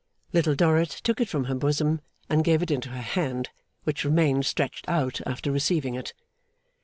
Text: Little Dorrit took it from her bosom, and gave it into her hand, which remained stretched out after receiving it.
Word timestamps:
Little 0.33 0.55
Dorrit 0.55 0.89
took 0.89 1.21
it 1.21 1.29
from 1.29 1.43
her 1.43 1.53
bosom, 1.53 2.01
and 2.27 2.43
gave 2.43 2.63
it 2.63 2.71
into 2.71 2.89
her 2.89 3.03
hand, 3.03 3.49
which 3.83 4.03
remained 4.03 4.47
stretched 4.47 4.89
out 4.89 5.21
after 5.27 5.51
receiving 5.51 5.93
it. 5.93 6.13